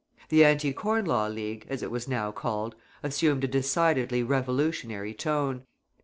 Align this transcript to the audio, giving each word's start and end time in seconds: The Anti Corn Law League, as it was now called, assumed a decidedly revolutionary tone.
The 0.29 0.43
Anti 0.43 0.73
Corn 0.73 1.05
Law 1.05 1.27
League, 1.27 1.67
as 1.69 1.83
it 1.83 1.91
was 1.91 2.07
now 2.07 2.31
called, 2.31 2.73
assumed 3.03 3.43
a 3.43 3.47
decidedly 3.47 4.23
revolutionary 4.23 5.13
tone. 5.13 5.67